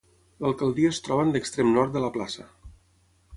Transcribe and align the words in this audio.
L'Alcaldia 0.45 0.93
es 0.95 1.01
troba 1.07 1.25
en 1.27 1.33
l'extrem 1.35 1.69
nord 1.75 1.95
de 1.99 2.03
la 2.07 2.11
plaça. 2.17 2.47